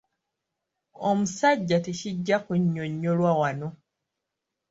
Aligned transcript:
Omusajja 1.09 1.77
tekijja 1.85 2.37
kunnyonnyolwa 2.45 3.31
wano. 3.41 3.67